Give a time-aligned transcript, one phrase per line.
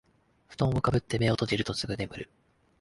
[0.47, 2.29] ふとんをかぶって目を閉じるとすぐ眠る